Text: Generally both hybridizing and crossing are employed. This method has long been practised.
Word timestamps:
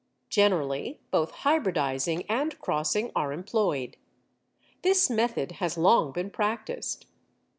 Generally 0.31 0.99
both 1.11 1.29
hybridizing 1.31 2.25
and 2.27 2.57
crossing 2.59 3.11
are 3.15 3.31
employed. 3.31 3.97
This 4.81 5.11
method 5.11 5.51
has 5.61 5.77
long 5.77 6.11
been 6.11 6.31
practised. 6.31 7.05